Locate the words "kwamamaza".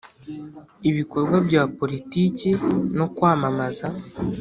3.15-3.87